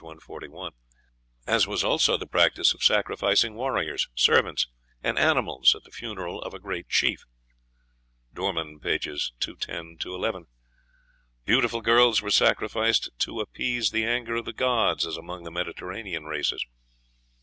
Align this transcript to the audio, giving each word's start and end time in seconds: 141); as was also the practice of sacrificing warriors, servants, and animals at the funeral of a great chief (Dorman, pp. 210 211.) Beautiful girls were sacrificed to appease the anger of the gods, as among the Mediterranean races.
141); 0.01 0.71
as 1.45 1.67
was 1.67 1.83
also 1.83 2.17
the 2.17 2.25
practice 2.25 2.73
of 2.73 2.81
sacrificing 2.83 3.53
warriors, 3.53 4.09
servants, 4.15 4.65
and 5.03 5.19
animals 5.19 5.75
at 5.75 5.83
the 5.83 5.91
funeral 5.91 6.41
of 6.41 6.55
a 6.55 6.59
great 6.59 6.89
chief 6.89 7.23
(Dorman, 8.33 8.79
pp. 8.79 9.29
210 9.39 9.97
211.) 9.99 10.47
Beautiful 11.45 11.81
girls 11.81 12.19
were 12.19 12.31
sacrificed 12.31 13.11
to 13.19 13.41
appease 13.41 13.91
the 13.91 14.03
anger 14.03 14.33
of 14.33 14.45
the 14.45 14.53
gods, 14.53 15.05
as 15.05 15.17
among 15.17 15.43
the 15.43 15.51
Mediterranean 15.51 16.23
races. 16.25 16.65